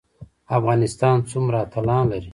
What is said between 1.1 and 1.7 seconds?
څومره